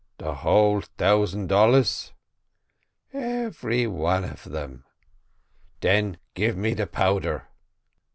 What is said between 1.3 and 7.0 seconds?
dollars?" "Every one of them." "Den give me the